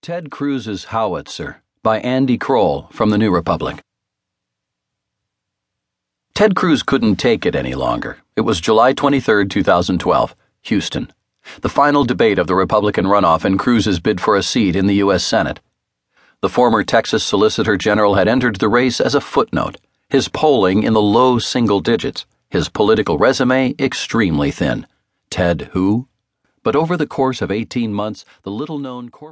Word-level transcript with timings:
Ted 0.00 0.30
Cruz's 0.30 0.84
Howitzer 0.86 1.60
by 1.82 1.98
Andy 1.98 2.38
Kroll 2.38 2.88
from 2.92 3.10
the 3.10 3.18
New 3.18 3.32
Republic. 3.32 3.82
Ted 6.34 6.54
Cruz 6.54 6.84
couldn't 6.84 7.16
take 7.16 7.44
it 7.44 7.56
any 7.56 7.74
longer. 7.74 8.18
It 8.36 8.42
was 8.42 8.60
July 8.60 8.92
23, 8.92 9.48
2012, 9.48 10.36
Houston. 10.62 11.12
The 11.62 11.68
final 11.68 12.04
debate 12.04 12.38
of 12.38 12.46
the 12.46 12.54
Republican 12.54 13.06
runoff 13.06 13.44
and 13.44 13.58
Cruz's 13.58 13.98
bid 13.98 14.20
for 14.20 14.36
a 14.36 14.42
seat 14.42 14.76
in 14.76 14.86
the 14.86 14.94
U.S. 14.96 15.24
Senate. 15.24 15.58
The 16.42 16.48
former 16.48 16.84
Texas 16.84 17.24
Solicitor 17.24 17.76
General 17.76 18.14
had 18.14 18.28
entered 18.28 18.56
the 18.56 18.68
race 18.68 19.00
as 19.00 19.16
a 19.16 19.20
footnote, 19.20 19.78
his 20.08 20.28
polling 20.28 20.84
in 20.84 20.92
the 20.92 21.02
low 21.02 21.40
single 21.40 21.80
digits, 21.80 22.24
his 22.48 22.68
political 22.68 23.18
resume 23.18 23.74
extremely 23.80 24.52
thin. 24.52 24.86
Ted 25.28 25.70
who? 25.72 26.06
But 26.62 26.76
over 26.76 26.96
the 26.96 27.06
course 27.06 27.40
of 27.40 27.50
18 27.50 27.94
months, 27.94 28.24
the 28.42 28.50
little 28.50 28.78
known 28.78 29.08
corporate 29.08 29.18